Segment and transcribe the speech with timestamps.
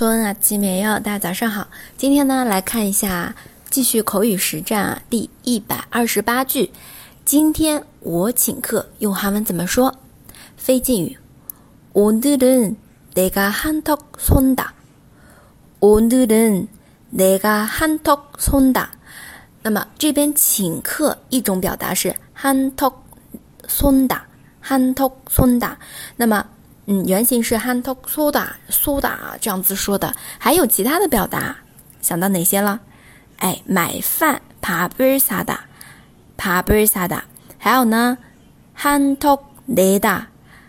[0.00, 1.68] 春啊，七美哟，大家早上好。
[1.96, 3.34] 今天呢，来看一下
[3.70, 6.70] 继续口语实战啊，第一百二十八句。
[7.24, 9.94] 今天我请客，用韩文怎么说？
[10.56, 11.18] 非敬语。
[11.92, 14.66] 오늘은내가한턱쏜 다。
[15.80, 18.90] 오늘은내가한턱쏜 다。
[19.62, 24.20] 那么这边请客一种表达是한턱쏜 다，
[24.62, 25.78] 한턱쏜 다。
[26.16, 26.46] 那么
[26.91, 31.55] 嗯，原型是 hantok soda soda 这样子说的，还有其他的表达，
[32.01, 32.81] 想到哪些了？
[33.37, 35.55] 哎，买饭 paber sada
[36.37, 37.21] paber sada，
[37.57, 38.17] 还有呢
[38.77, 40.25] ，hantok leda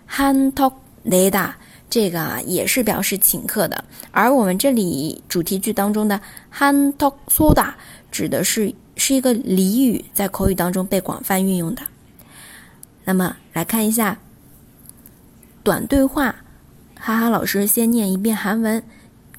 [0.08, 1.54] hantok leda，
[1.90, 3.84] 这个啊也是表示请客的。
[4.12, 6.20] 而我们这里主题句当中的
[6.56, 7.72] hantok soda
[8.12, 11.82] 指的是是一个俚语，在口语当中被广泛运用的。
[13.02, 14.16] 那么来看一下。
[15.63, 16.35] 短对话，
[16.99, 18.83] 哈哈老师先念一遍韩文，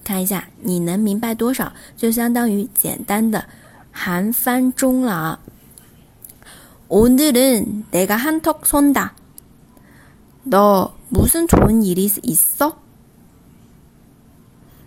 [0.05, 3.45] 看一下你能明白多少，就相当于简单的
[3.91, 5.41] 韩翻中了啊。
[6.88, 9.10] 오늘은내가한턱쏜 다。
[10.49, 12.74] 너무슨좋은일이있 어？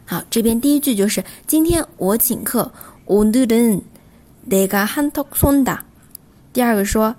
[0.06, 2.72] 好，这边第一句就是今天我请客。
[3.06, 5.82] 오늘은내가한턱쏜 다。
[6.54, 7.16] 第二个说，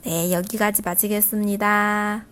[0.04, 2.25] 哎，여기까지마치겠습니다